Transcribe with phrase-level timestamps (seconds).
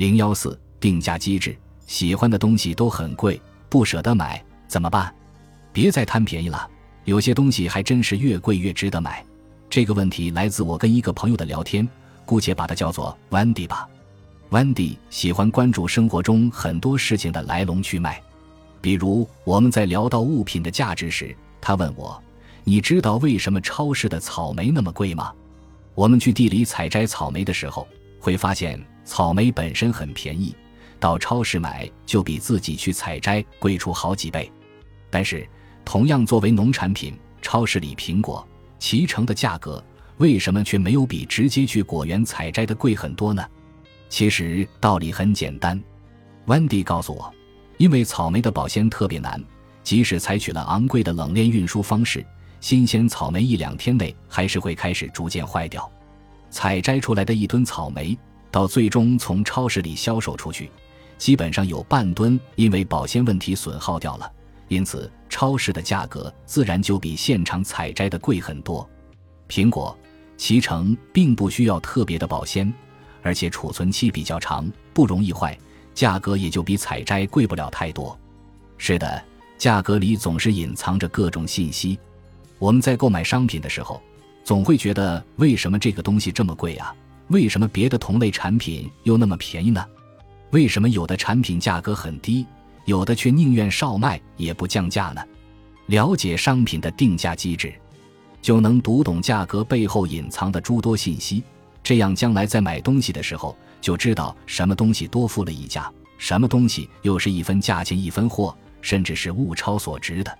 [0.00, 1.54] 零幺四定价机制，
[1.86, 5.14] 喜欢的东西都很贵，不舍得买，怎么办？
[5.74, 6.66] 别再贪便宜了，
[7.04, 9.22] 有些东西还真是越贵越值得买。
[9.68, 11.86] 这个问题来自我跟一个朋友的聊天，
[12.24, 13.86] 姑且把它叫做 Wendy 吧。
[14.48, 18.22] Wendy 喜欢关注生活中很多事情的来龙去脉，
[18.80, 22.18] 比如我们在聊到物品的价值时，他问我
[22.64, 25.30] ：“你知道为什么超市的草莓那么贵吗？”
[25.94, 27.86] 我们去地里采摘草莓的时候，
[28.18, 30.54] 会发现草莓本身很便宜，
[31.00, 34.48] 到超市买就比自己去采摘贵出好几倍。
[35.10, 35.44] 但是，
[35.84, 38.46] 同样作为农产品，超市里苹果、
[38.78, 39.84] 脐橙的价格
[40.18, 43.44] 为什么却没有比直接去果园采摘的贵很多呢？
[44.08, 45.82] 其实道理很简单
[46.46, 47.34] ，Wendy 告诉我，
[47.78, 49.42] 因为草莓的保鲜特别难，
[49.82, 52.24] 即使采取了昂贵的冷链运输方式。
[52.60, 55.90] 新鲜草莓一两天内还是会开始逐渐坏掉，
[56.48, 58.16] 采摘出来的一吨草莓
[58.50, 60.70] 到最终从超市里销售出去，
[61.18, 64.30] 基本上有半吨因为保鲜问题损耗掉了，
[64.68, 68.88] 因此超市的价格自然就比现场采摘的贵很多。
[69.48, 69.96] 苹果、
[70.38, 72.72] 脐橙并不需要特别的保鲜，
[73.22, 75.56] 而且储存期比较长，不容易坏，
[75.94, 78.18] 价格也就比采摘贵不了太多。
[78.78, 79.22] 是的，
[79.58, 81.98] 价格里总是隐藏着各种信息。
[82.58, 84.00] 我们在购买商品的时候，
[84.42, 86.94] 总会觉得为什么这个东西这么贵啊？
[87.30, 89.84] 为什么别的同类产品又那么便宜呢？
[90.50, 92.44] 为什么有的产品价格很低，
[92.86, 95.22] 有的却宁愿少卖也不降价呢？
[95.86, 97.72] 了解商品的定价机制，
[98.42, 101.42] 就能读懂价格背后隐藏的诸多信息。
[101.84, 110.36] 这样将来在买东西的时候，就知道什么东西多付了一价，什么东西又是一分价钱一分货，甚至是物超所值的。